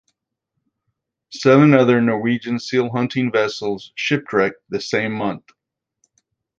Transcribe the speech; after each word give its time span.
Seven 1.29 1.75
other 1.75 2.01
Norwegian 2.01 2.57
seal 2.57 2.89
hunting 2.89 3.31
vessels 3.31 3.91
shipwrecked 3.93 4.63
the 4.67 4.81
same 4.81 5.11
month. 5.13 5.45